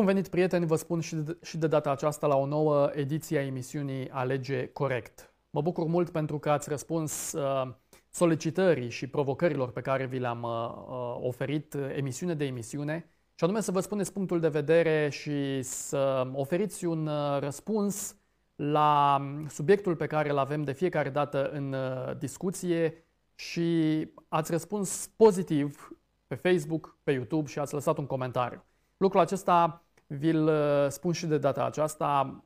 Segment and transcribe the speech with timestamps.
[0.00, 3.38] Bun venit, prieteni, vă spun și de, și de data aceasta la o nouă ediție
[3.38, 5.34] a emisiunii Alege Corect.
[5.50, 7.72] Mă bucur mult pentru că ați răspuns uh,
[8.10, 10.50] solicitării și provocărilor pe care vi le-am uh,
[10.88, 15.62] uh oferit uh, emisiune de emisiune, și anume să vă spuneți punctul de vedere și
[15.62, 18.16] să oferiți un uh, răspuns
[18.54, 23.04] la um, subiectul pe care îl avem de fiecare dată în uh, discuție
[23.34, 25.92] și ați răspuns pozitiv
[26.26, 28.64] pe Facebook, pe YouTube și ați lăsat un comentariu.
[29.00, 32.42] Lucrul acesta vi-l uh, spun și de data aceasta.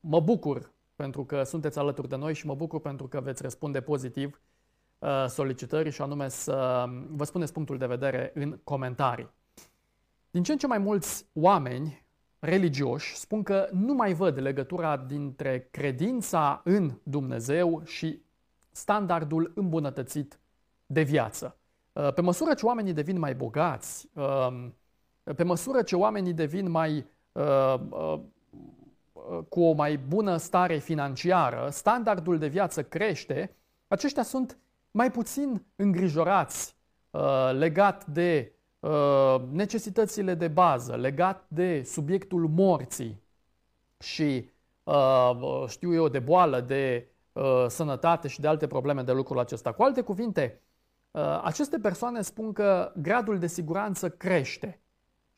[0.00, 3.80] Mă bucur pentru că sunteți alături de noi și mă bucur pentru că veți răspunde
[3.80, 4.40] pozitiv
[4.98, 9.30] uh, solicitării și anume să vă spuneți punctul de vedere în comentarii.
[10.30, 12.06] Din ce în ce mai mulți oameni
[12.38, 18.22] religioși spun că nu mai văd legătura dintre credința în Dumnezeu și
[18.70, 20.40] standardul îmbunătățit
[20.86, 21.58] de viață.
[21.92, 24.74] Uh, pe măsură ce oamenii devin mai bogați, um,
[25.36, 28.20] pe măsură ce oamenii devin mai uh, uh,
[29.48, 33.56] cu o mai bună stare financiară, standardul de viață crește,
[33.88, 34.58] aceștia sunt
[34.90, 36.76] mai puțin îngrijorați
[37.52, 38.52] legat de
[39.50, 43.22] necesitățile de bază, legat de subiectul morții
[43.98, 44.50] și,
[45.66, 47.08] știu eu, de boală, de
[47.66, 49.72] sănătate și de alte probleme de lucrul acesta.
[49.72, 50.60] Cu alte cuvinte,
[51.10, 54.80] Uh, aceste persoane spun că gradul de siguranță crește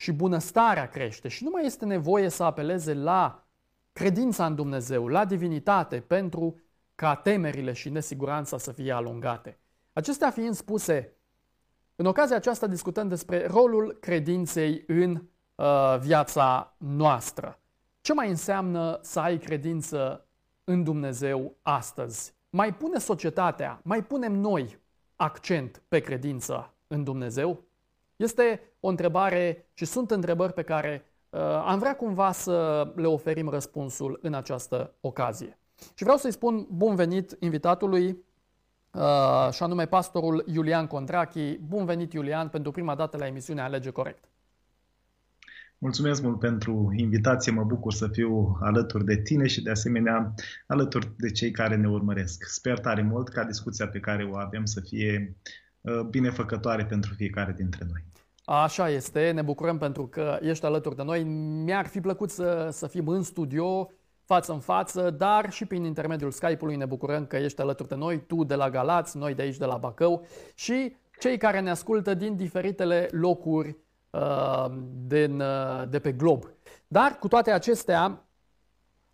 [0.01, 3.47] și bunăstarea crește și nu mai este nevoie să apeleze la
[3.93, 6.59] credința în Dumnezeu, la divinitate, pentru
[6.95, 9.59] ca temerile și nesiguranța să fie alungate.
[9.93, 11.13] Acestea fiind spuse,
[11.95, 15.23] în ocazia aceasta discutăm despre rolul credinței în
[15.55, 17.59] uh, viața noastră.
[18.01, 20.27] Ce mai înseamnă să ai credință
[20.63, 22.33] în Dumnezeu astăzi?
[22.49, 24.79] Mai pune societatea, mai punem noi
[25.15, 27.69] accent pe credință în Dumnezeu?
[28.21, 33.49] Este o întrebare și sunt întrebări pe care uh, am vrea cumva să le oferim
[33.49, 35.57] răspunsul în această ocazie.
[35.93, 38.07] Și vreau să-i spun bun venit invitatului,
[38.91, 41.57] uh, și anume pastorul Iulian Condrachi.
[41.57, 44.23] Bun venit, Iulian, pentru prima dată la emisiunea Alege Corect.
[45.77, 50.33] Mulțumesc mult pentru invitație, mă bucur să fiu alături de tine și de asemenea
[50.67, 52.43] alături de cei care ne urmăresc.
[52.43, 55.60] Sper tare mult ca discuția pe care o avem să fie uh,
[56.09, 58.03] binefăcătoare pentru fiecare dintre noi.
[58.43, 61.23] Așa este, ne bucurăm pentru că ești alături de noi.
[61.63, 63.91] Mi-ar fi plăcut să, să fim în studio,
[64.25, 68.25] față în față, dar și prin intermediul Skype-ului ne bucurăm că ești alături de noi,
[68.25, 72.13] tu de la Galați, noi de aici de la Bacău și cei care ne ascultă
[72.13, 73.77] din diferitele locuri
[74.11, 74.65] Uh,
[75.07, 76.43] din, uh, de pe glob.
[76.87, 78.25] Dar cu toate acestea,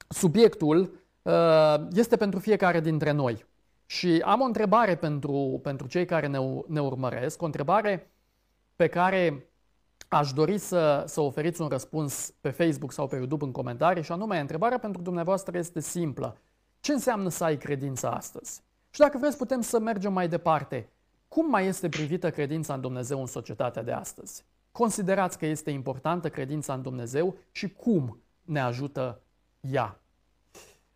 [0.08, 3.46] subiectul uh, este pentru fiecare dintre noi.
[3.90, 8.12] Și am o întrebare pentru, pentru cei care ne, ne urmăresc, o întrebare
[8.75, 9.50] pe care
[10.08, 14.12] aș dori să, să oferiți un răspuns pe Facebook sau pe YouTube în comentarii și
[14.12, 16.38] anume, întrebarea pentru dumneavoastră este simplă.
[16.80, 18.62] Ce înseamnă să ai credință astăzi?
[18.90, 20.90] Și dacă vreți, putem să mergem mai departe.
[21.28, 24.46] Cum mai este privită credința în Dumnezeu în societatea de astăzi?
[24.78, 29.22] considerați că este importantă credința în Dumnezeu și cum ne ajută
[29.59, 30.00] ea.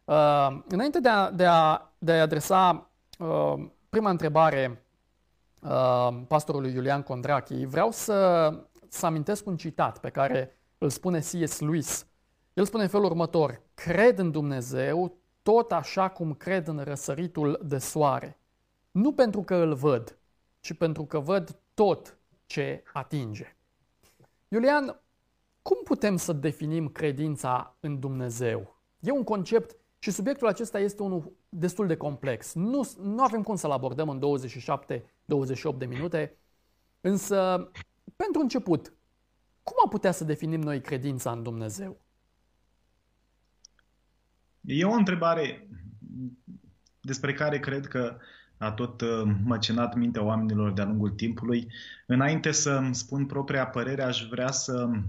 [0.03, 2.89] Uh, înainte de a, de a, de a adresa
[3.19, 3.53] uh,
[3.89, 4.85] prima întrebare
[5.61, 8.49] uh, pastorului Iulian Condrachi, vreau să,
[8.87, 11.59] să amintesc un citat pe care îl spune C.S.
[11.59, 12.05] Lewis.
[12.53, 17.77] El spune în felul următor, cred în Dumnezeu tot așa cum cred în răsăritul de
[17.77, 18.39] soare.
[18.91, 20.17] Nu pentru că îl văd,
[20.59, 23.55] ci pentru că văd tot ce atinge.
[24.47, 25.01] Iulian,
[25.61, 28.75] cum putem să definim credința în Dumnezeu?
[28.99, 32.53] E un concept și subiectul acesta este unul destul de complex.
[32.53, 34.21] Nu, nu avem cum să-l abordăm în
[35.75, 36.37] 27-28 de minute,
[37.01, 37.69] însă,
[38.15, 38.93] pentru început,
[39.63, 42.01] cum am putea să definim noi credința în Dumnezeu?
[44.61, 45.67] E o întrebare
[47.01, 48.17] despre care cred că
[48.57, 51.67] a tot uh, măcinat mintea oamenilor de-a lungul timpului.
[52.05, 54.99] Înainte să spun propria părere, aș vrea să uh,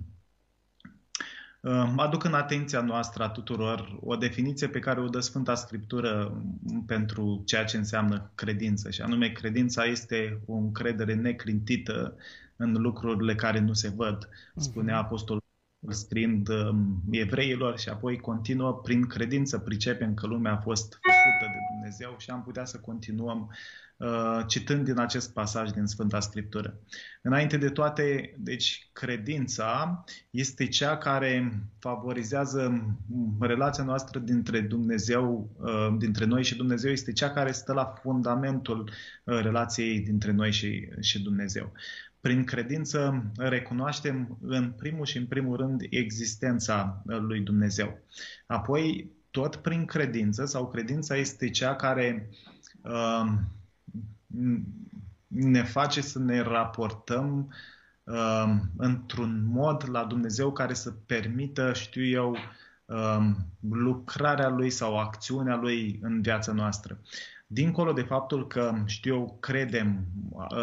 [1.96, 6.42] aduc în atenția noastră a tuturor o definiție pe care o dă Sfânta Scriptură
[6.86, 8.90] pentru ceea ce înseamnă credință.
[8.90, 12.16] Și anume, credința este o încredere neclintită
[12.56, 15.04] în lucrurile care nu se văd, spunea mhm.
[15.04, 15.42] Apostolul
[15.88, 21.58] scriind um, evreilor și apoi continuă prin credință pricepem că lumea a fost făcută de
[21.72, 23.56] Dumnezeu și am putea să continuăm uh,
[24.46, 26.80] citând din acest pasaj din Sfânta Scriptură.
[27.22, 32.86] Înainte de toate, deci credința este cea care favorizează
[33.40, 38.90] relația noastră dintre Dumnezeu, uh, dintre noi și Dumnezeu, este cea care stă la fundamentul
[39.24, 41.72] uh, relației dintre noi și, și Dumnezeu.
[42.20, 47.98] prin credință recunoaștem în primul și în primul rând existența lui Dumnezeu.
[48.46, 52.28] Apoi, tot prin credință, sau credința este cea care
[52.82, 53.32] uh,
[55.26, 57.54] ne face să ne raportăm
[58.04, 62.36] uh, într-un mod la Dumnezeu care să permită, știu eu,
[62.84, 63.30] uh,
[63.60, 67.00] lucrarea Lui sau acțiunea Lui în viața noastră.
[67.46, 70.06] Dincolo de faptul că, știu eu, credem,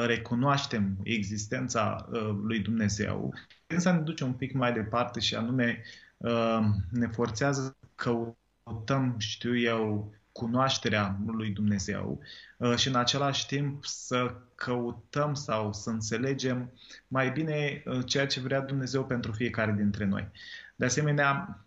[0.06, 3.34] recunoaștem existența uh, lui Dumnezeu,
[3.78, 5.82] să ne duce un pic mai departe și anume
[6.18, 6.60] uh,
[6.92, 8.34] ne forțează că
[8.64, 12.20] căutăm, știu eu, cunoașterea lui Dumnezeu
[12.58, 16.72] uh, și în același timp să căutăm sau să înțelegem
[17.08, 20.32] mai bine uh, ceea ce vrea Dumnezeu pentru fiecare dintre noi.
[20.76, 21.60] De asemenea,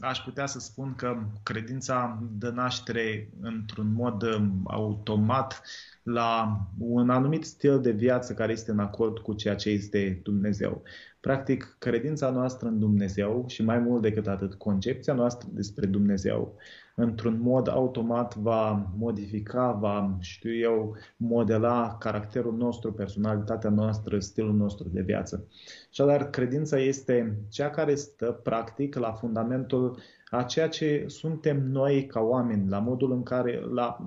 [0.00, 5.62] aș putea să spun că credința dă naștere într-un mod um, automat
[6.02, 10.82] la un anumit stil de viață care este în acord cu ceea ce este Dumnezeu.
[11.20, 16.56] Practic, credința noastră în Dumnezeu și mai mult decât atât, concepția noastră despre Dumnezeu,
[16.94, 24.88] într-un mod automat va modifica, va, știu eu, modela caracterul nostru, personalitatea noastră, stilul nostru
[24.88, 25.46] de viață.
[25.90, 29.98] Așadar, credința este cea care stă, practic, la fundamentul
[30.30, 33.98] a ceea ce suntem noi ca oameni, la modul în care, la,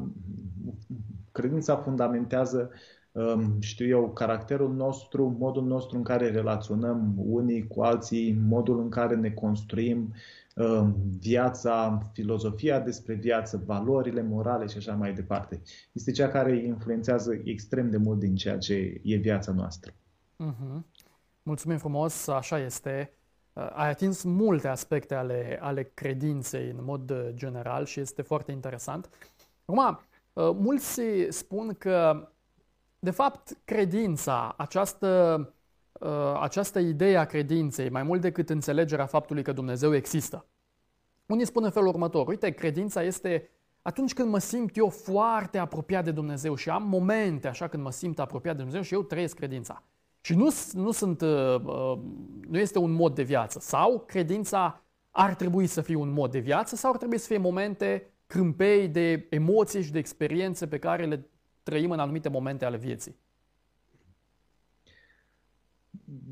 [1.32, 2.72] credința fundamentează
[3.12, 8.90] um, știu eu, caracterul nostru, modul nostru în care relaționăm unii cu alții, modul în
[8.90, 10.14] care ne construim um,
[11.20, 15.62] viața, filozofia despre viață, valorile morale și așa mai departe.
[15.92, 19.92] Este cea care influențează extrem de mult din ceea ce e viața noastră.
[19.92, 20.82] Uh-huh.
[21.44, 23.14] Mulțumim frumos, așa este.
[23.54, 28.52] Uh, ai atins multe aspecte ale, ale credinței în mod uh, general și este foarte
[28.52, 29.10] interesant.
[29.66, 30.00] Acum,
[30.34, 32.30] uh, mulți spun că,
[33.00, 35.54] de fapt, credința, această,
[36.40, 40.46] această idee a credinței, mai mult decât înțelegerea faptului că Dumnezeu există.
[41.26, 43.50] Unii spun în felul următor, uite, credința este
[43.82, 47.92] atunci când mă simt eu foarte apropiat de Dumnezeu și am momente așa când mă
[47.92, 49.84] simt apropiat de Dumnezeu și eu trăiesc credința.
[50.22, 51.98] Și nu, nu, sunt, uh, uh,
[52.48, 53.60] nu este un mod de viață.
[53.60, 54.82] Sau credința
[55.12, 58.88] ar trebui să fie un mod de viață sau ar trebui să fie momente câmpei
[58.88, 61.28] de emoții și de experiențe pe care le
[61.64, 63.16] trăim în anumite momente ale vieții.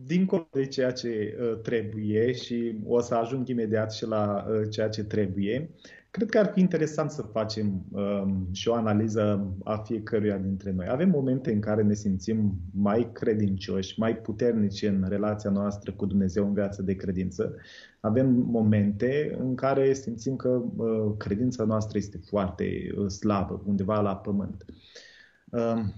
[0.05, 4.89] Dincolo de ceea ce uh, trebuie și o să ajung imediat și la uh, ceea
[4.89, 5.69] ce trebuie,
[6.13, 10.87] Cred că ar fi interesant să facem um, și o analiză a fiecăruia dintre noi.
[10.89, 16.45] Avem momente în care ne simțim mai credincioși, mai puternici în relația noastră cu Dumnezeu
[16.47, 17.55] în viață de credință.
[17.99, 24.15] Avem momente în care simțim că uh, credința noastră este foarte uh, slabă, undeva la
[24.15, 24.65] pământ.
[24.69, 24.75] Uh,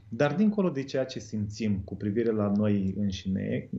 [0.09, 3.69] dar dincolo de ceea ce simțim cu privire la noi înșine,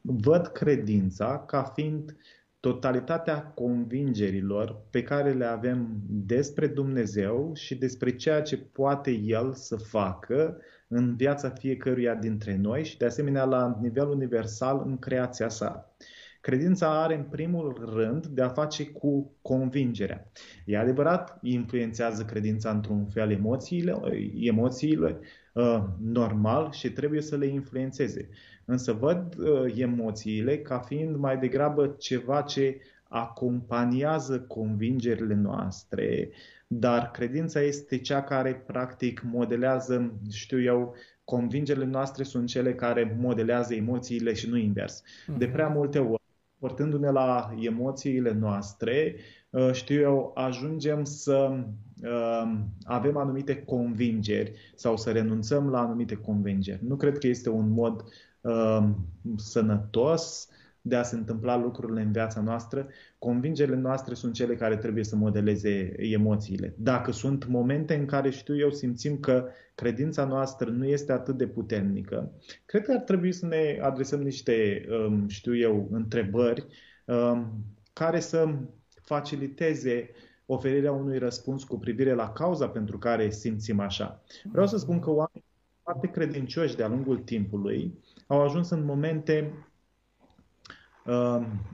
[0.00, 2.16] văd credința ca fiind
[2.60, 9.76] totalitatea convingerilor pe care le avem despre Dumnezeu și despre ceea ce poate El să
[9.76, 15.96] facă în viața fiecăruia dintre noi și de asemenea la nivel universal în creația sa.
[16.44, 20.30] Credința are în primul rând de a face cu convingerea.
[20.64, 23.94] E adevărat, influențează credința într-un fel emoțiile,
[24.34, 25.18] emoțiile
[25.52, 28.28] uh, normal și trebuie să le influențeze.
[28.64, 36.30] Însă văd uh, emoțiile ca fiind mai degrabă ceva ce acompaniază convingerile noastre,
[36.66, 43.74] dar credința este cea care practic modelează, știu eu, convingerile noastre sunt cele care modelează
[43.74, 45.02] emoțiile și nu invers.
[45.02, 45.38] Uh-huh.
[45.38, 46.22] De prea multe ori,
[46.64, 49.16] portându-ne la emoțiile noastre,
[49.50, 51.64] uh, știu eu, ajungem să
[52.02, 52.52] uh,
[52.84, 56.84] avem anumite convingeri sau să renunțăm la anumite convingeri.
[56.86, 58.04] Nu cred că este un mod
[58.40, 58.88] uh,
[59.36, 60.48] sănătos
[60.86, 62.88] de a se întâmpla lucrurile în viața noastră,
[63.18, 66.74] convingerile noastre sunt cele care trebuie să modeleze emoțiile.
[66.78, 71.46] Dacă sunt momente în care, știu eu, simțim că credința noastră nu este atât de
[71.46, 72.32] puternică,
[72.66, 76.66] cred că ar trebui să ne adresăm niște, um, știu eu, întrebări
[77.04, 78.54] um, care să
[79.00, 80.10] faciliteze
[80.46, 84.22] oferirea unui răspuns cu privire la cauza pentru care simțim așa.
[84.52, 85.44] Vreau să spun că oamenii
[85.82, 89.72] foarte credincioși de-a lungul timpului au ajuns în momente uh,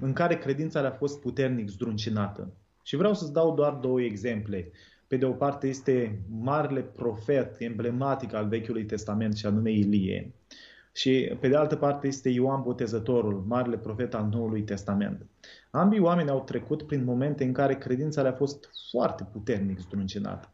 [0.00, 2.52] în care credința le-a fost puternic zdruncinată.
[2.82, 4.70] Și vreau să-ți dau doar două exemple.
[5.06, 10.34] Pe de o parte este marele profet emblematic al Vechiului Testament și anume Ilie.
[10.92, 15.26] Și pe de altă parte este Ioan Botezătorul, marele profet al Noului Testament.
[15.70, 20.52] Ambii oameni au trecut prin momente în care credința le-a fost foarte puternic zdruncinată.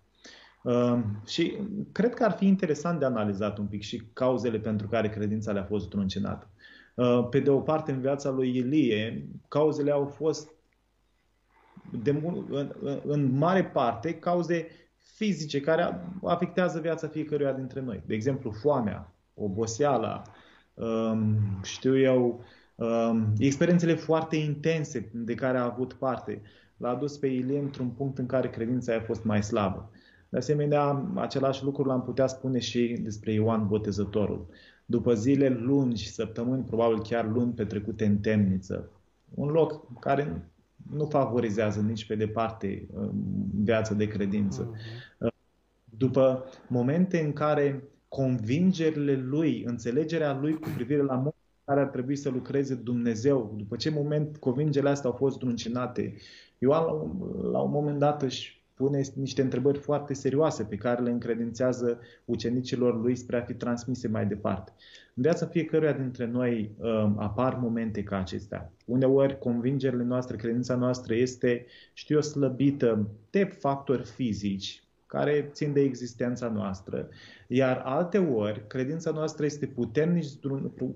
[0.63, 1.57] Uh, și
[1.93, 5.65] cred că ar fi interesant de analizat un pic și cauzele pentru care credința le-a
[5.65, 6.51] fost druncinată.
[6.97, 10.51] Uh, pe de o parte, în viața lui Ilie, cauzele au fost
[12.03, 12.11] de,
[12.51, 12.73] în,
[13.05, 14.67] în mare parte cauze
[14.99, 18.03] fizice care afectează viața fiecăruia dintre noi.
[18.07, 20.23] De exemplu, foamea, oboseala,
[20.75, 26.43] um, știu eu, um, experiențele foarte intense de care a avut parte.
[26.77, 29.91] L-a dus pe Ilie într-un punct în care credința a fost mai slabă.
[30.29, 34.47] De asemenea, același lucru l-am putea spune și despre Ioan Botezătorul.
[34.87, 38.91] După zile lungi, săptămâni, probabil chiar luni petrecute în temniță,
[39.35, 40.51] un loc care
[40.91, 43.13] nu favorizează nici pe departe um,
[43.55, 44.73] viața de credință.
[44.73, 45.35] Uh-huh.
[45.85, 51.87] După momente în care convingerile lui, înțelegerea lui cu privire la modul în care ar
[51.87, 56.15] trebui să lucreze Dumnezeu, după ce moment convingerile astea au fost druncinate,
[56.59, 57.11] Ioan la un,
[57.51, 63.01] la un moment dat își pune niște întrebări foarte serioase pe care le încredințează ucenicilor
[63.01, 64.73] lui spre a fi transmise mai departe.
[65.15, 68.73] În viața fiecăruia dintre noi um, apar momente ca acestea.
[68.85, 75.81] Uneori convingerile noastre, credința noastră este, știu eu, slăbită de factori fizici care țin de
[75.81, 77.09] existența noastră,
[77.47, 80.25] iar alte ori credința noastră este puternic,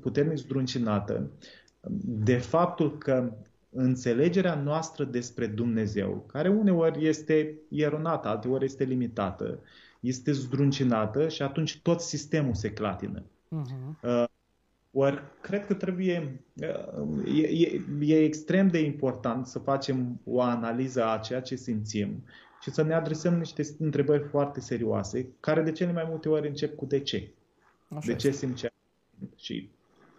[0.00, 1.30] puternic zdruncinată
[2.02, 3.32] de faptul că
[3.70, 9.58] înțelegerea noastră despre Dumnezeu, care uneori este eronată, alteori este limitată,
[10.00, 13.22] este zdruncinată și atunci tot sistemul se clatină.
[13.22, 14.02] Uh-huh.
[14.02, 14.24] Uh,
[14.92, 21.06] ori cred că trebuie, uh, e, e, e extrem de important să facem o analiză
[21.06, 22.24] a ceea ce simțim
[22.60, 26.76] și să ne adresăm niște întrebări foarte serioase, care de cele mai multe ori încep
[26.76, 27.30] cu de ce.
[27.88, 28.70] Așa de ce simțim
[29.36, 29.70] și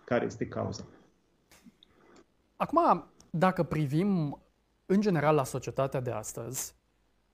[0.05, 0.86] care este cauza.
[2.55, 4.41] Acum, dacă privim
[4.85, 6.75] în general la societatea de astăzi,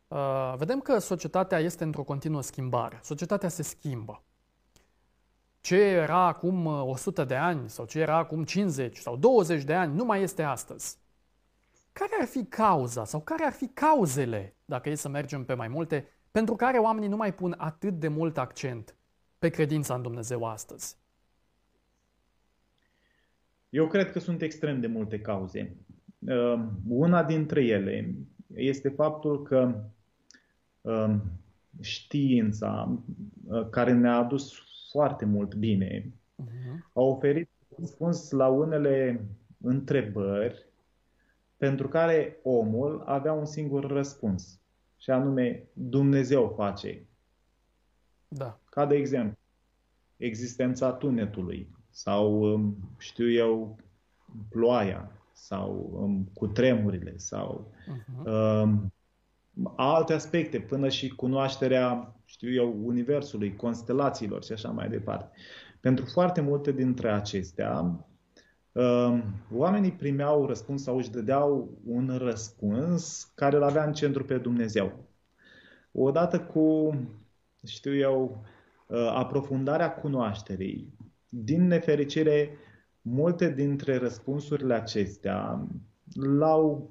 [0.08, 3.00] uh, vedem că societatea este într-o continuă schimbare.
[3.04, 4.22] Societatea se schimbă.
[5.62, 9.74] Ce era acum 100 uh, de ani sau ce era acum 50 sau 20 de
[9.74, 10.98] ani nu mai este astăzi.
[11.92, 15.68] Care ar fi cauza sau care ar fi cauzele, dacă e să mergem pe mai
[15.68, 18.96] multe, pentru care oamenii nu mai pun atât de mult accent
[19.40, 20.98] pe credința în Dumnezeu astăzi?
[23.70, 25.76] Eu cred că sunt extrem de multe cauze.
[26.26, 28.16] Ehm, una dintre ele
[28.56, 29.84] este faptul că
[30.82, 31.22] ehm,
[31.82, 33.00] știința,
[33.52, 34.54] eh, care ne-a adus
[34.92, 36.92] foarte mult bine, uh-huh.
[36.94, 39.26] a oferit răspuns la unele
[39.62, 40.66] întrebări
[41.58, 44.60] pentru care omul avea un singur răspuns,
[44.98, 47.06] și anume Dumnezeu face.
[48.28, 48.60] Da.
[48.70, 49.38] Ca de exemplu,
[50.18, 53.78] existența tunetului sau, ehm, știu eu,
[54.50, 58.26] ploaia sau um, cu tremurile sau uh-huh.
[58.64, 58.94] um,
[59.76, 65.30] alte aspecte, până și cunoașterea, știu eu, universului, constelațiilor și așa mai departe.
[65.80, 68.06] Pentru foarte multe dintre acestea,
[68.72, 74.38] um, oamenii primeau răspuns sau își dădeau un răspuns care îl avea în centru pe
[74.38, 75.06] Dumnezeu.
[75.92, 76.96] Odată cu,
[77.66, 78.46] știu eu,
[78.88, 80.96] uh, aprofundarea cunoașterii,
[81.30, 82.58] din nefericire,
[83.02, 85.68] multe dintre răspunsurile acestea
[86.14, 86.90] l-au,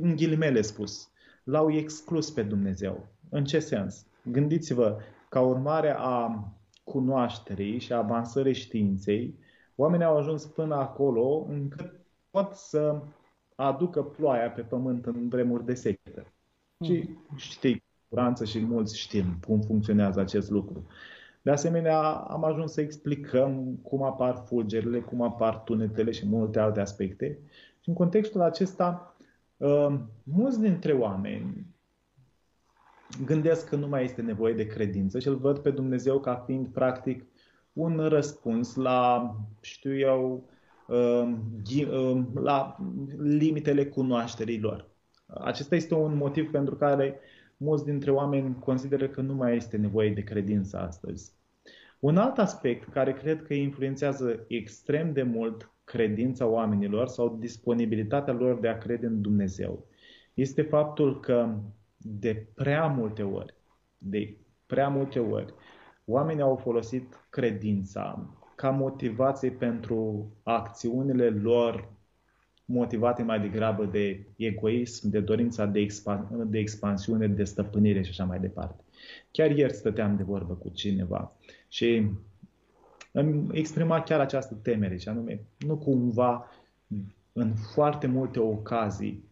[0.00, 1.10] în ghilimele spus,
[1.44, 3.06] l-au exclus pe Dumnezeu.
[3.28, 4.06] În ce sens?
[4.22, 4.98] Gândiți-vă,
[5.28, 6.48] ca urmare a
[6.84, 9.38] cunoașterii și a avansării științei,
[9.74, 13.02] oamenii au ajuns până acolo încât pot să
[13.54, 16.32] aducă ploaia pe pământ în vremuri de secetă.
[16.76, 16.86] Mm.
[16.86, 20.86] Și știi, cu și mulți știm cum funcționează acest lucru.
[21.44, 26.80] De asemenea, am ajuns să explicăm cum apar fulgerile, cum apar tunetele și multe alte
[26.80, 27.38] aspecte.
[27.80, 29.16] Și în contextul acesta,
[29.56, 31.66] uh, mulți dintre oameni
[33.24, 36.68] gândesc că nu mai este nevoie de credință și îl văd pe Dumnezeu ca fiind
[36.68, 37.24] practic
[37.72, 40.48] un răspuns la, știu eu,
[40.86, 41.34] uh,
[41.90, 42.76] uh, la
[43.18, 44.88] limitele cunoașterii lor.
[45.26, 47.20] Acesta este un motiv pentru care
[47.56, 51.32] mulți dintre oameni consideră că nu mai este nevoie de credință astăzi.
[52.00, 58.60] Un alt aspect care cred că influențează extrem de mult credința oamenilor sau disponibilitatea lor
[58.60, 59.86] de a crede în Dumnezeu
[60.34, 61.54] este faptul că
[61.96, 63.54] de prea multe ori,
[63.98, 65.54] de prea multe ori,
[66.04, 71.93] oamenii au folosit credința ca motivație pentru acțiunile lor
[72.64, 78.24] motivate mai degrabă de egoism, de dorința de, expan- de expansiune, de stăpânire și așa
[78.24, 78.84] mai departe.
[79.30, 81.32] Chiar ieri stăteam de vorbă cu cineva
[81.68, 82.10] și
[83.12, 86.50] îmi exprima chiar această temere, și anume, nu cumva
[87.32, 89.24] în foarte multe ocazii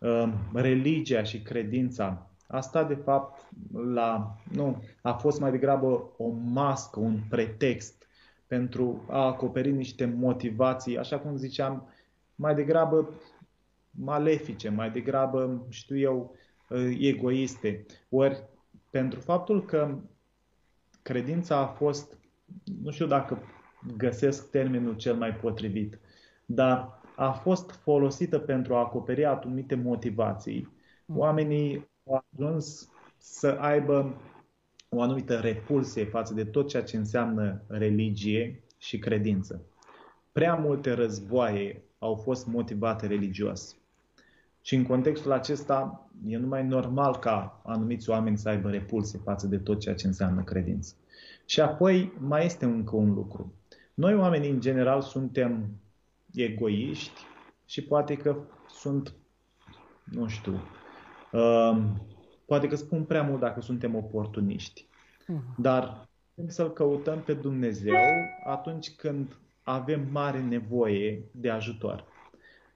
[0.00, 3.48] um, religia și credința a stat de fapt
[3.94, 8.06] la, nu, a fost mai degrabă o mască, un pretext
[8.46, 11.88] pentru a acoperi niște motivații, așa cum ziceam,
[12.34, 13.08] mai degrabă
[13.90, 16.36] malefice, mai degrabă, știu eu,
[16.98, 17.86] egoiste.
[18.08, 18.42] Ori
[18.90, 19.98] pentru faptul că
[21.02, 22.18] credința a fost,
[22.82, 23.38] nu știu dacă
[23.96, 25.98] găsesc termenul cel mai potrivit,
[26.46, 30.72] dar a fost folosită pentru a acoperi anumite motivații.
[31.06, 31.18] Mm.
[31.18, 32.88] Oamenii au ajuns
[33.18, 34.20] să aibă
[34.88, 39.60] o anumită repulsie față de tot ceea ce înseamnă religie și credință.
[40.32, 43.76] Prea multe războaie au fost motivate religios.
[44.60, 49.58] Și în contextul acesta e numai normal ca anumiți oameni să aibă repulsie față de
[49.58, 50.94] tot ceea ce înseamnă credință.
[51.46, 53.52] Și apoi mai este încă un lucru.
[53.94, 55.66] Noi oamenii în general suntem
[56.34, 57.20] egoiști
[57.66, 58.36] și poate că
[58.68, 59.14] sunt,
[60.04, 60.60] nu știu,
[61.32, 61.82] uh,
[62.44, 64.86] poate că spun prea mult dacă suntem oportuniști.
[65.22, 65.56] Uh-huh.
[65.56, 67.94] Dar trebuie să-L căutăm pe Dumnezeu
[68.46, 72.04] atunci când avem mare nevoie de ajutor.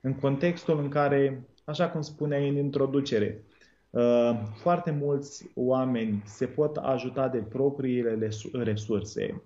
[0.01, 3.45] În contextul în care, așa cum spuneai în introducere,
[3.91, 9.43] uh, foarte mulți oameni se pot ajuta de propriile resurse,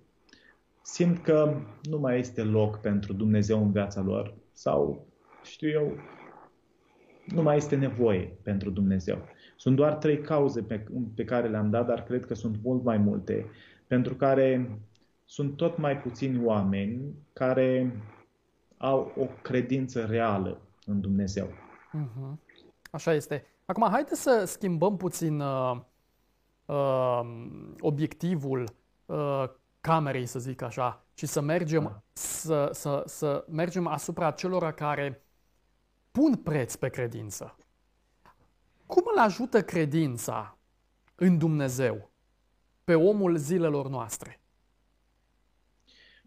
[0.81, 5.07] simt că nu mai este loc pentru Dumnezeu în viața lor sau,
[5.43, 5.97] știu eu,
[7.25, 9.17] nu mai este nevoie pentru Dumnezeu.
[9.55, 10.85] Sunt doar trei cauze pe,
[11.15, 13.45] pe care le-am dat, dar cred că sunt mult mai multe,
[13.87, 14.77] pentru care
[15.33, 18.01] sunt tot mai puțini oameni care
[18.77, 21.47] au o credință reală în Dumnezeu.
[21.47, 22.33] Uh-huh.
[22.91, 23.45] Așa este.
[23.65, 25.79] Acum, haideți să schimbăm puțin uh,
[26.65, 27.21] uh,
[27.79, 29.43] obiectivul uh,
[29.81, 32.01] camerei, să zic așa, și să mergem, da.
[32.11, 35.25] să, să, să mergem asupra celor care
[36.11, 37.55] pun preț pe credință.
[38.85, 40.57] Cum îl ajută credința
[41.15, 42.11] în Dumnezeu
[42.83, 44.37] pe omul zilelor noastre?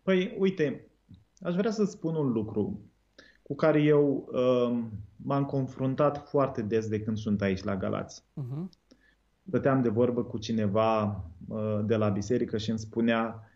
[0.07, 0.91] Păi, uite,
[1.41, 2.81] aș vrea să spun un lucru
[3.43, 4.85] cu care eu uh,
[5.17, 8.23] m-am confruntat foarte des de când sunt aici la Galați.
[8.23, 8.69] Uh-huh.
[9.43, 13.51] Dăteam de vorbă cu cineva uh, de la biserică și îmi spunea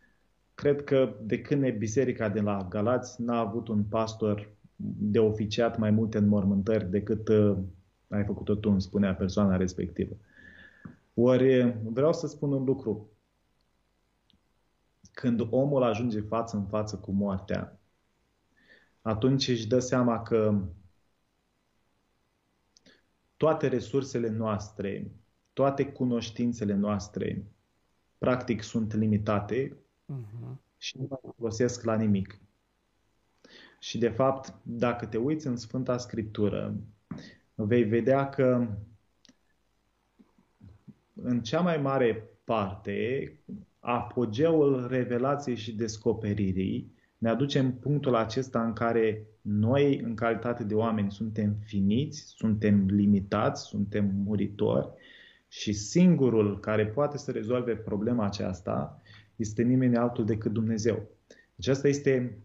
[0.54, 4.52] cred că de când e biserica de la Galați n-a avut un pastor
[4.98, 7.56] de oficiat mai multe înmormântări decât uh,
[8.08, 10.16] ai făcut-o tu, îmi spunea persoana respectivă.
[11.14, 13.10] Ori vreau să spun un lucru.
[15.20, 17.80] Când omul ajunge față în față cu moartea,
[19.02, 20.62] atunci își dă seama că
[23.36, 25.10] toate resursele noastre,
[25.52, 27.44] toate cunoștințele noastre,
[28.18, 29.76] practic sunt limitate
[30.12, 30.56] uh-huh.
[30.76, 32.40] și nu mai folosesc la nimic.
[33.78, 36.76] Și de fapt, dacă te uiți în Sfânta Scriptură,
[37.54, 38.68] vei vedea că
[41.14, 43.32] în cea mai mare parte,
[43.80, 50.74] apogeul revelației și descoperirii ne aduce în punctul acesta în care noi, în calitate de
[50.74, 54.88] oameni, suntem finiți, suntem limitați, suntem muritori
[55.48, 59.00] și singurul care poate să rezolve problema aceasta
[59.36, 61.08] este nimeni altul decât Dumnezeu.
[61.54, 62.38] Deci asta este,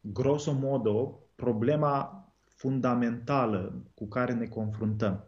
[0.00, 5.24] grosomodo, problema fundamentală cu care ne confruntăm.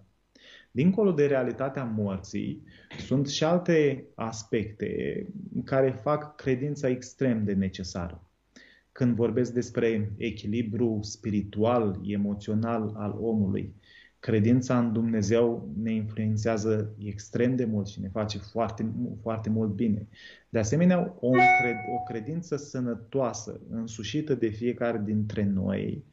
[0.77, 2.63] Dincolo de realitatea morții,
[2.99, 5.27] sunt și alte aspecte
[5.65, 8.31] care fac credința extrem de necesară.
[8.93, 13.75] Când vorbesc despre echilibru spiritual, emoțional al omului,
[14.19, 20.09] credința în Dumnezeu ne influențează extrem de mult și ne face foarte, foarte mult bine.
[20.49, 26.05] De asemenea, o, cred, o credință sănătoasă, însușită de fiecare dintre noi,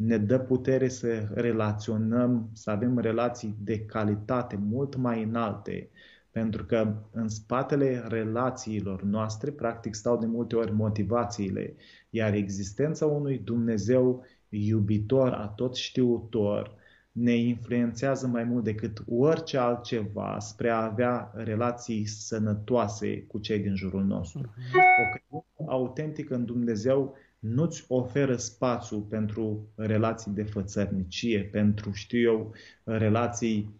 [0.00, 5.90] ne dă putere să relaționăm, să avem relații de calitate mult mai înalte,
[6.30, 11.74] pentru că în spatele relațiilor noastre, practic, stau de multe ori motivațiile,
[12.10, 16.74] iar existența unui Dumnezeu iubitor, atot știutor,
[17.12, 23.74] ne influențează mai mult decât orice altceva spre a avea relații sănătoase cu cei din
[23.74, 24.40] jurul nostru.
[24.40, 24.78] Mhm.
[24.78, 32.52] O credință autentică în Dumnezeu nu-ți oferă spațiu pentru relații de fățărnicie, pentru, știu eu,
[32.84, 33.74] relații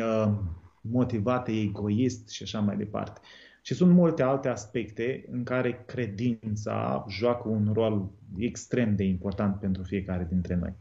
[0.00, 0.32] uh,
[0.80, 3.20] motivate egoist și așa mai departe.
[3.62, 9.82] Și sunt multe alte aspecte în care credința joacă un rol extrem de important pentru
[9.82, 10.72] fiecare dintre noi.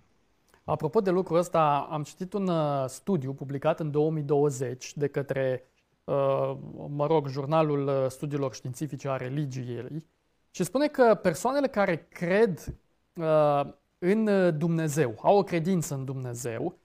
[0.64, 5.64] Apropo de lucrul ăsta, am citit un uh, studiu publicat în 2020 de către,
[6.04, 10.04] uh, mă rog, jurnalul uh, studiilor științifice a religiei,
[10.52, 12.76] și spune că persoanele care cred
[13.16, 13.62] uh,
[14.00, 16.80] în Dumnezeu, au o credință în Dumnezeu,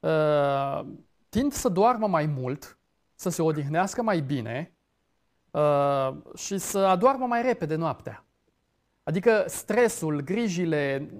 [0.00, 0.80] uh,
[1.28, 2.78] tind să doarmă mai mult,
[3.14, 4.76] să se odihnească mai bine
[5.50, 8.24] uh, și să adoarmă mai repede noaptea.
[9.02, 11.10] Adică stresul, grijile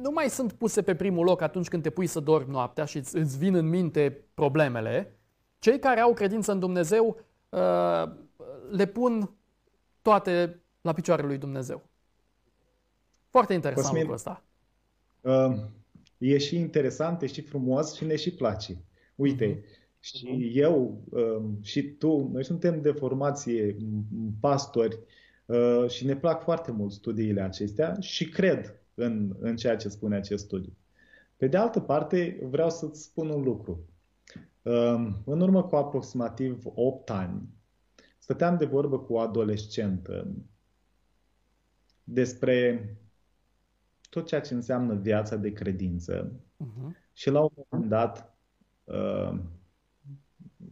[0.00, 2.96] nu mai sunt puse pe primul loc atunci când te pui să dormi noaptea și
[2.96, 5.18] îți vin în minte problemele.
[5.58, 8.10] Cei care au credință în Dumnezeu uh,
[8.70, 9.30] le pun
[10.02, 11.88] toate la picioarele lui Dumnezeu.
[13.30, 14.44] Foarte interesant Cosmin, lucrul ăsta.
[15.20, 15.64] Uh,
[16.18, 18.84] e și interesant, e și frumos și ne și place.
[19.14, 20.00] Uite, uh-huh.
[20.00, 20.56] și uh-huh.
[20.56, 23.76] eu uh, și tu, noi suntem de formație
[24.40, 24.98] pastori
[25.46, 30.16] uh, și ne plac foarte mult studiile acestea și cred în, în ceea ce spune
[30.16, 30.72] acest studiu.
[31.36, 33.80] Pe de altă parte, vreau să-ți spun un lucru.
[34.62, 37.42] Uh, în urmă cu aproximativ 8 ani,
[38.18, 40.34] stăteam de vorbă cu o adolescentă
[42.08, 42.88] despre
[44.10, 47.12] tot ceea ce înseamnă viața de credință uh-huh.
[47.12, 48.38] și la un moment dat
[48.84, 49.40] uh,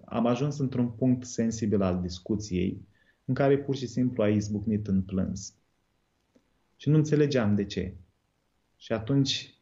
[0.04, 2.86] am ajuns într-un punct sensibil al discuției
[3.24, 5.54] în care pur și simplu a izbucnit în plâns.
[6.76, 7.94] Și nu înțelegeam de ce.
[8.76, 9.54] Și atunci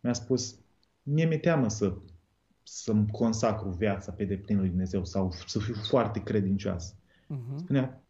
[0.00, 0.58] mi-a spus,
[1.02, 1.96] mie mi-e teamă să,
[2.62, 6.94] să-mi consacru viața pe deplin lui Dumnezeu sau să fiu foarte credincioasă.
[6.94, 7.56] Uh-huh.
[7.56, 8.04] Spunea,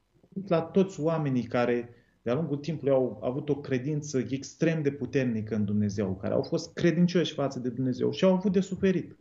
[0.47, 1.96] la toți oamenii care
[2.27, 6.73] de-a lungul timpului au avut o credință extrem de puternică în Dumnezeu, care au fost
[6.73, 9.17] credincioși față de Dumnezeu și au avut de suferit.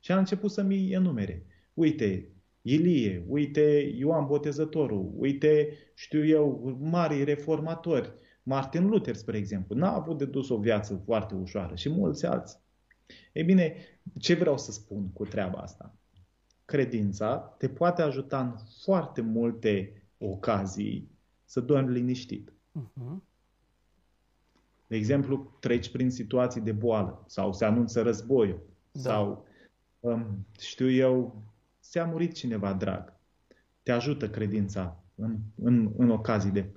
[0.00, 1.46] Și a început să-mi enumere.
[1.74, 2.28] Uite,
[2.62, 8.12] Ilie, uite Ioan Botezătorul, uite, știu eu, mari reformatori,
[8.42, 12.58] Martin Luther, spre exemplu, n-a avut de dus o viață foarte ușoară și mulți alții.
[13.32, 13.74] Ei bine,
[14.18, 15.94] ce vreau să spun cu treaba asta?
[16.64, 21.11] Credința te poate ajuta în foarte multe ocazii
[21.52, 22.52] să dormi liniștit.
[22.52, 23.16] Uh-huh.
[24.86, 28.62] De exemplu, treci prin situații de boală sau se anunță războiul
[28.92, 29.00] da.
[29.00, 29.46] sau,
[30.00, 31.42] um, știu eu,
[31.82, 33.12] ți-a murit cineva drag.
[33.82, 36.70] Te ajută credința în, în, în ocazii de,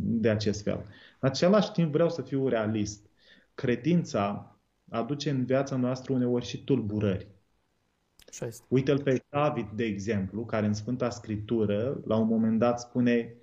[0.00, 0.84] de acest fel.
[1.20, 3.06] În același timp vreau să fiu realist.
[3.54, 4.56] Credința
[4.88, 7.28] aduce în viața noastră uneori și tulburări.
[8.68, 13.38] Uite-l pe David, de exemplu, care în Sfânta Scriptură, la un moment dat spune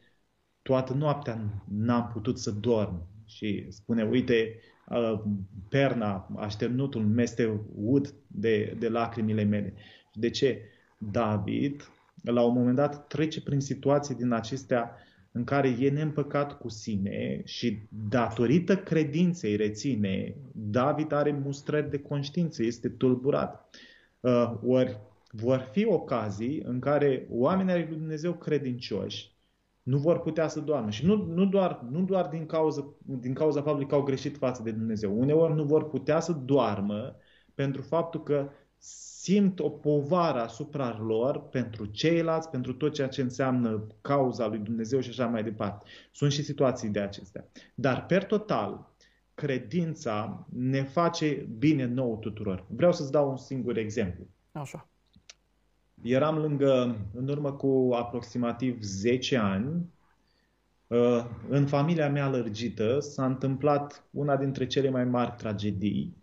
[0.67, 3.07] toată noaptea n-am putut să dorm.
[3.25, 5.21] Și spune, uite, uh,
[5.69, 9.73] perna, așternutul meste ud de, de lacrimile mele.
[10.13, 10.61] De ce?
[10.97, 11.89] David,
[12.23, 14.91] la un moment dat, trece prin situații din acestea
[15.31, 22.63] în care e neîmpăcat cu sine și datorită credinței reține, David are mustrări de conștiință,
[22.63, 23.75] este tulburat.
[24.19, 24.99] Uh, ori
[25.31, 29.34] vor fi ocazii în care oamenii ai lui Dumnezeu credincioși
[29.85, 30.89] nu vor putea să doarmă.
[30.89, 34.61] Și nu, nu, doar, nu doar din cauza, din cauza faptului că au greșit față
[34.63, 35.19] de Dumnezeu.
[35.19, 37.15] Uneori nu vor putea să doarmă
[37.53, 43.87] pentru faptul că simt o povară asupra lor pentru ceilalți, pentru tot ceea ce înseamnă
[44.01, 45.85] cauza lui Dumnezeu și așa mai departe.
[46.11, 47.47] Sunt și situații de acestea.
[47.75, 48.93] Dar, per total,
[49.33, 52.65] credința ne face bine nouă tuturor.
[52.69, 54.27] Vreau să-ți dau un singur exemplu.
[54.51, 54.89] Așa.
[56.01, 59.93] Eram lângă, în urmă cu aproximativ 10 ani,
[60.87, 66.17] uh, în familia mea lărgită s-a întâmplat una dintre cele mai mari tragedii,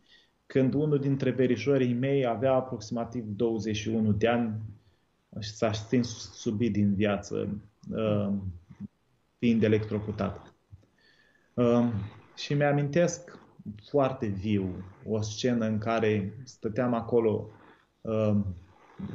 [0.47, 4.55] când unul dintre verișorii mei avea aproximativ 21 de ani
[5.41, 8.33] și s-a stins subit din viață, uh,
[9.39, 10.55] fiind electrocutat.
[11.55, 11.89] Uh,
[12.37, 13.39] și mi-amintesc
[13.89, 17.49] foarte viu o scenă în care stăteam acolo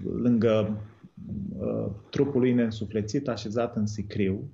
[0.03, 0.81] lângă
[1.57, 4.49] uh, trupul lui neînsuflețit, așezat în sicriu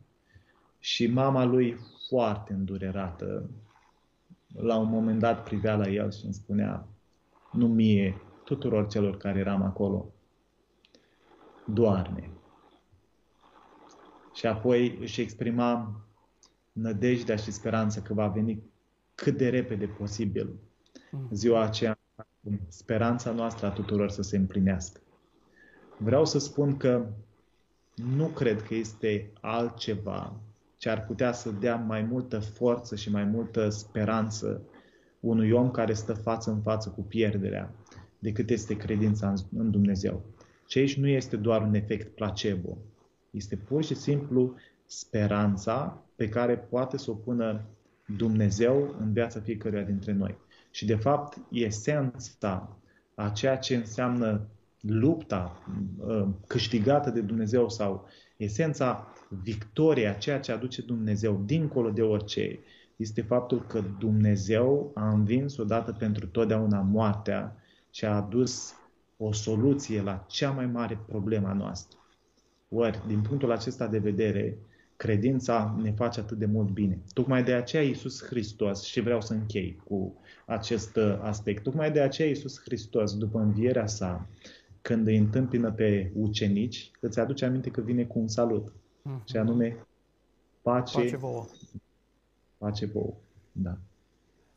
[0.80, 1.78] și mama lui
[2.10, 3.50] foarte îndurerată,
[4.56, 6.88] la un moment dat privea la el și îmi spunea,
[7.52, 10.14] nu mie, tuturor celor care eram acolo,
[11.66, 12.30] doarme.
[14.34, 16.02] Și apoi își exprima
[16.72, 18.64] nădejdea și speranța că va veni
[19.16, 20.50] cât de repede posibil
[21.12, 21.30] mm.
[21.32, 22.00] ziua aceea,
[22.68, 25.02] speranța noastră a tuturor să se împlinească.
[25.98, 27.06] Vreau să spun că
[28.18, 30.34] nu cred că este altceva
[30.78, 34.62] ce ar putea să dea mai multă forță și mai multă speranță
[35.20, 37.74] unui om care stă față în față cu pierderea
[38.20, 40.22] decât este credința în Dumnezeu.
[40.68, 42.78] Și aici nu este doar un efect placebo.
[43.32, 47.62] Este pur și simplu speranța pe care poate să o pună
[48.18, 50.38] Dumnezeu în viața fiecăruia dintre noi.
[50.72, 52.78] Și de fapt, esența
[53.16, 54.48] a ceea ce înseamnă
[54.88, 55.64] lupta
[55.98, 59.08] uh, câștigată de Dumnezeu sau esența
[59.44, 62.60] victoriei, ceea ce aduce Dumnezeu dincolo de orice,
[62.96, 67.56] este faptul că Dumnezeu a învins odată pentru totdeauna moartea
[67.92, 68.74] și a adus
[69.18, 71.98] o soluție la cea mai mare problemă a noastră.
[72.70, 74.58] Ori, din punctul acesta de vedere,
[74.96, 77.00] credința ne face atât de mult bine.
[77.14, 80.14] Tocmai de aceea Iisus Hristos, și vreau să închei cu
[80.46, 84.28] acest uh, aspect, tocmai de aceea Iisus Hristos, după învierea sa,
[84.84, 89.24] când îi întâmpină pe ucenici, îți aduce aminte că vine cu un salut, mm-hmm.
[89.24, 89.86] și anume
[90.62, 91.46] pace, pace vouă.
[92.58, 93.14] Pace vouă,
[93.52, 93.78] da.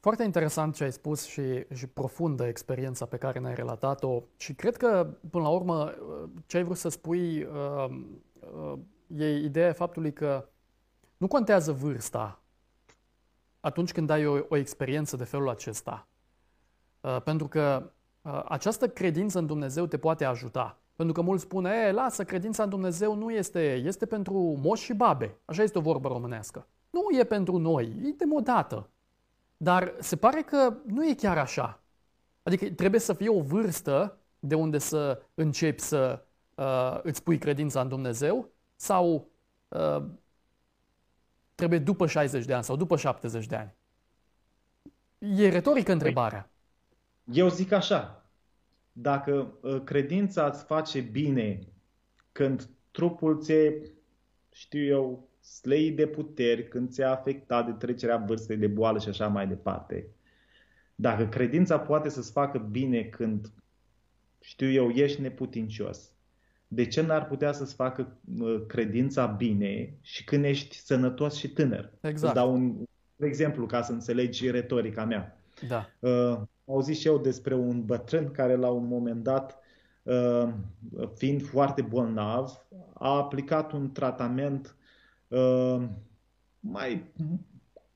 [0.01, 4.77] Foarte interesant ce ai spus și, și profundă experiența pe care ne-ai relatat-o și cred
[4.77, 5.95] că, până la urmă,
[6.47, 8.01] ce ai vrut să spui uh,
[8.41, 8.79] uh,
[9.17, 10.49] e ideea faptului că
[11.17, 12.43] nu contează vârsta
[13.61, 16.09] atunci când ai o, o experiență de felul acesta.
[17.01, 17.91] Uh, pentru că uh,
[18.45, 20.79] această credință în Dumnezeu te poate ajuta.
[20.97, 24.95] Pentru că mulți spune, e, lasă, credința în Dumnezeu nu este, este pentru moși și
[24.95, 25.39] babe.
[25.45, 26.67] Așa este o vorbă românească.
[26.91, 28.91] Nu e pentru noi, e demodată.
[29.57, 31.81] Dar se pare că nu e chiar așa.
[32.43, 37.81] Adică trebuie să fie o vârstă de unde să începi să uh, îți pui credința
[37.81, 39.29] în Dumnezeu sau
[39.69, 40.05] uh,
[41.55, 43.75] trebuie după 60 de ani sau după 70 de ani?
[45.19, 46.51] E retorică întrebarea.
[47.33, 48.31] Eu zic așa.
[48.93, 51.59] Dacă uh, credința îți face bine
[52.33, 53.55] când trupul ți
[54.53, 59.29] știu eu, slei de puteri, când ți-a afectat de trecerea vârstei de boală și așa
[59.29, 60.09] mai departe.
[60.95, 63.53] Dacă credința poate să-ți facă bine când,
[64.41, 66.11] știu eu, ești neputincios,
[66.69, 68.19] de ce n-ar putea să-ți facă
[68.67, 71.93] credința bine și când ești sănătos și tânăr?
[72.01, 72.35] Exact.
[72.37, 72.85] Îți dau un
[73.17, 75.41] exemplu ca să înțelegi retorica mea.
[75.69, 75.91] Da.
[75.99, 79.59] Uh, au zis și eu despre un bătrân care la un moment dat,
[80.03, 80.49] uh,
[81.15, 84.77] fiind foarte bolnav, a aplicat un tratament
[85.29, 85.83] uh,
[86.61, 87.13] mai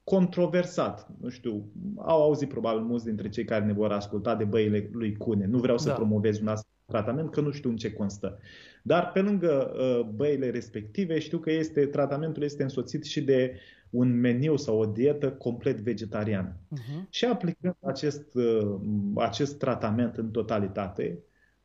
[0.04, 1.09] controversat.
[1.20, 5.16] Nu știu, au auzit probabil mulți dintre cei care ne vor asculta de băile lui
[5.16, 5.46] Cune.
[5.46, 5.94] Nu vreau să da.
[5.94, 8.38] promovez un astfel tratament, că nu știu în ce constă.
[8.83, 14.20] Dar pe lângă uh, băile respective, știu că este, tratamentul este însoțit și de un
[14.20, 16.57] meniu sau o dietă complet vegetariană.
[16.57, 17.09] Uh-huh.
[17.11, 18.76] Și aplicând acest, uh,
[19.14, 21.18] acest tratament în totalitate,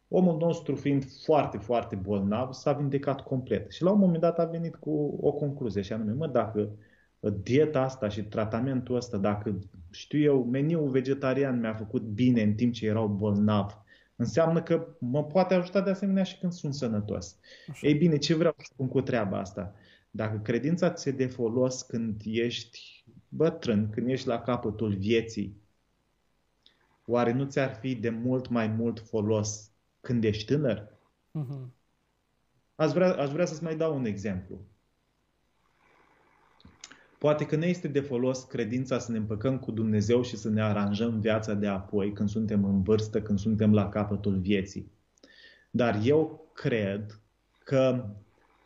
[0.08, 3.72] omul nostru fiind foarte, foarte bolnav, s-a vindecat complet.
[3.72, 6.70] Și la un moment dat a venit cu o concluzie, și anume, mă, dacă
[7.44, 9.60] dieta asta și tratamentul ăsta, dacă
[9.92, 13.84] știu eu, meniul vegetarian mi-a făcut bine în timp ce erau bolnav,
[14.16, 17.40] înseamnă că mă poate ajuta de asemenea și când sunt sănătos.
[17.70, 17.88] Așa.
[17.88, 19.74] Ei bine, ce vreau să spun cu treaba asta?
[20.16, 25.62] Dacă credința ți se de folos când ești bătrân, când ești la capătul vieții,
[27.06, 30.88] oare nu ți-ar fi de mult mai mult folos când ești tânăr?
[31.40, 31.68] Uh-huh.
[32.76, 34.66] Aș, vrea, aș vrea să-ți mai dau un exemplu.
[37.20, 40.62] Poate că ne este de folos credința să ne împăcăm cu Dumnezeu și să ne
[40.62, 44.92] aranjăm viața de apoi când suntem în vârstă, când suntem la capătul vieții.
[45.72, 47.20] Dar eu cred
[47.64, 48.10] că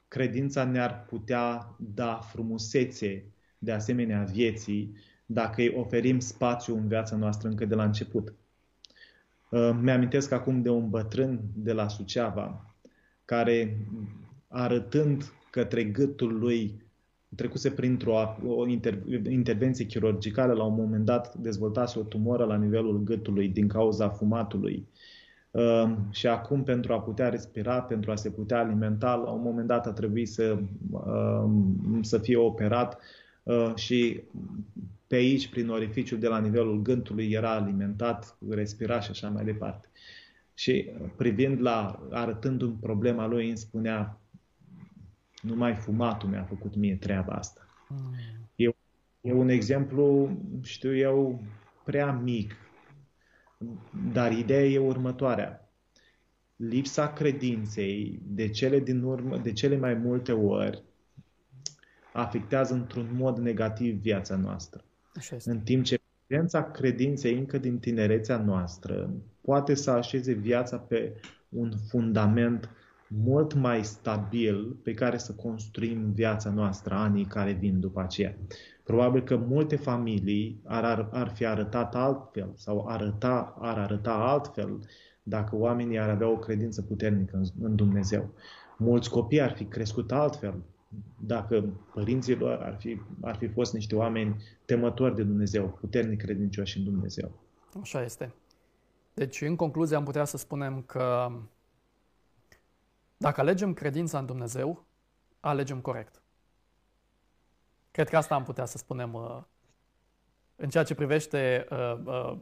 [0.10, 3.24] credința ne-ar putea da frumusețe
[3.58, 4.96] de asemenea vieții
[5.26, 8.34] dacă îi oferim spațiu în viața noastră încă de la început.
[9.50, 12.76] Uh, mi-amintesc acum de un bătrân de la Suceava
[13.26, 13.78] care
[14.48, 16.88] arătând către gâtul lui
[17.36, 23.04] trecuse printr-o o inter, intervenție chirurgicală, la un moment dat dezvoltase o tumoră la nivelul
[23.04, 24.88] gâtului din cauza fumatului.
[24.88, 25.19] Uh,
[26.10, 29.86] și acum, pentru a putea respira, pentru a se putea alimenta, la un moment dat
[29.88, 30.58] a trebuit să,
[30.92, 31.50] uh,
[32.02, 33.02] să fie operat
[33.44, 34.22] uh, și
[35.08, 39.88] pe aici, prin orificiul de la nivelul gântului, era alimentat, respira și așa mai departe.
[40.54, 44.20] Și privind la, arătându-mi problema lui, îmi spunea,
[45.42, 47.62] numai fumatul mi-a făcut mie treaba asta.
[47.90, 48.14] Mm.
[48.56, 48.70] E,
[49.22, 51.42] e un exemplu, știu eu,
[51.84, 52.56] prea mic,
[54.14, 55.70] dar ideea e următoarea.
[56.56, 60.84] Lipsa credinței, de cele, din urmă, de cele mai multe ori,
[62.14, 64.84] afectează într-un mod negativ viața noastră.
[65.16, 65.50] Așa este.
[65.50, 71.14] În timp ce prezența credinței încă din tinerețea noastră poate să așeze viața pe
[71.50, 72.70] un fundament
[73.08, 78.36] mult mai stabil pe care să construim viața noastră anii care vin după aceea.
[78.90, 84.80] Probabil că multe familii ar, ar, ar fi arătat altfel sau arăta, ar arăta altfel
[85.24, 88.30] dacă oamenii ar avea o credință puternică în, în Dumnezeu.
[88.78, 90.62] Mulți copii ar fi crescut altfel
[91.20, 96.78] dacă părinții lor ar fi, ar fi fost niște oameni temători de Dumnezeu, puternic credincioși
[96.78, 97.32] în Dumnezeu.
[97.82, 98.34] Așa este.
[99.14, 101.32] Deci, în concluzie, am putea să spunem că
[103.18, 104.86] dacă alegem credința în Dumnezeu,
[105.40, 106.22] alegem corect.
[107.92, 109.42] Cred că asta am putea să spunem uh,
[110.56, 112.38] în ceea ce privește uh, uh,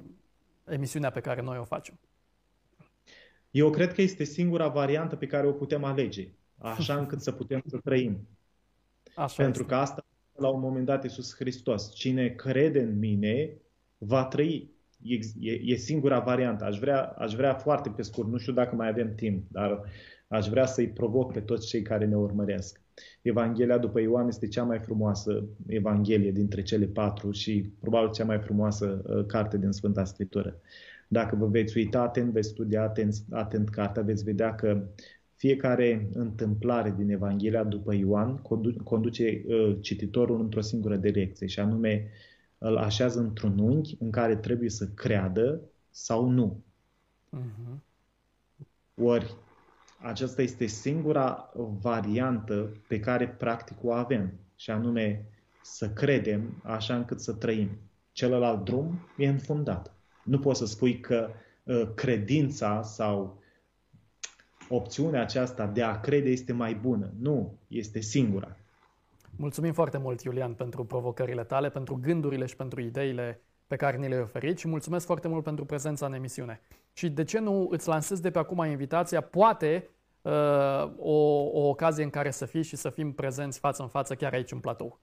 [0.65, 1.99] emisiunea pe care noi o facem.
[3.51, 6.27] Eu cred că este singura variantă pe care o putem alege.
[6.57, 8.27] așa încât să putem să trăim.
[9.15, 9.73] Așa Pentru este.
[9.73, 10.05] că asta
[10.35, 11.93] la un moment dat Iisus Hristos.
[11.93, 13.57] Cine crede în mine
[13.97, 14.75] va trăi.
[15.01, 16.63] E, e, e singura variantă.
[16.63, 19.81] Aș vrea, aș vrea foarte pe scurt, nu știu dacă mai avem timp, dar
[20.27, 22.81] aș vrea să-i provoc pe toți cei care ne urmăresc.
[23.21, 28.39] Evanghelia după Ioan este cea mai frumoasă Evanghelie dintre cele patru și probabil cea mai
[28.39, 30.59] frumoasă uh, carte din Sfânta Scriptură.
[31.07, 34.87] Dacă vă veți uita atent, veți studia atent, atent cartea, veți vedea că
[35.35, 38.37] fiecare întâmplare din Evanghelia după Ioan
[38.83, 42.09] conduce uh, cititorul într-o singură direcție și anume
[42.57, 46.63] îl așează într-un unghi în care trebuie să creadă sau nu.
[47.37, 47.77] Uh-huh.
[48.95, 49.35] Ori
[49.97, 55.25] aceasta este singura variantă pe care practic o avem și anume
[55.61, 57.69] să credem așa încât să trăim.
[58.11, 59.95] Celălalt drum e înfundat.
[60.23, 61.29] Nu poți să spui că
[61.63, 63.41] uh, credința sau
[64.69, 67.13] opțiunea aceasta de a crede este mai bună.
[67.19, 68.57] Nu, este singura.
[69.35, 74.07] Mulțumim foarte mult, Iulian, pentru provocările tale, pentru gândurile și pentru ideile pe care ni
[74.07, 76.61] le-ai oferit și mulțumesc foarte mult pentru prezența în emisiune.
[76.93, 79.89] Și de ce nu îți lansezi de pe acum invitația, poate
[80.21, 80.31] uh,
[80.97, 84.33] o, o ocazie în care să fii și să fim prezenți față în față chiar
[84.33, 84.99] aici în platou.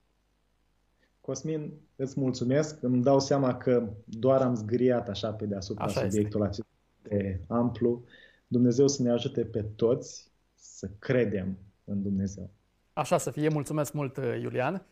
[1.20, 2.83] Cosmin, îți mulțumesc.
[2.83, 6.62] Îmi dau seama că doar am zgriat așa pe deasupra așa subiectul este.
[6.62, 6.68] acesta
[7.03, 8.05] de amplu.
[8.46, 12.50] Dumnezeu să ne ajute pe toți să credem în Dumnezeu.
[12.92, 13.48] Așa să fie.
[13.48, 14.87] Mulțumesc mult, Iulian.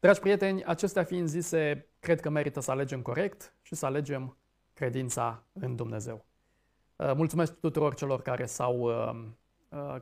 [0.00, 4.36] Dragi prieteni, acestea fiind zise, cred că merită să alegem corect și să alegem
[4.72, 6.24] credința în Dumnezeu.
[6.96, 8.90] Mulțumesc tuturor celor care s-au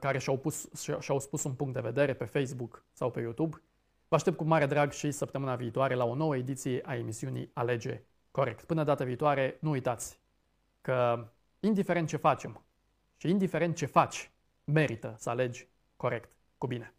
[0.01, 0.69] care și-au, pus,
[1.01, 3.63] și-au spus un punct de vedere pe Facebook sau pe YouTube.
[4.09, 8.03] Vă aștept cu mare drag și săptămâna viitoare la o nouă ediție a emisiunii Alege
[8.31, 8.65] Corect.
[8.65, 10.21] Până data viitoare, nu uitați
[10.81, 11.29] că
[11.61, 12.65] indiferent ce facem
[13.17, 14.31] și indiferent ce faci,
[14.65, 16.37] merită să alegi corect.
[16.59, 16.96] Cu bine!